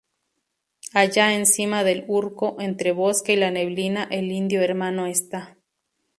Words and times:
Allá 0.95 1.35
en 1.35 1.45
cima 1.45 1.83
del 1.83 2.05
urco, 2.07 2.55
entre 2.59 2.91
bosque 2.91 3.33
y 3.33 3.35
la 3.35 3.51
neblina 3.51 4.05
el 4.09 4.31
indio 4.31 4.63
hermano 4.63 5.05
esta". 5.05 5.59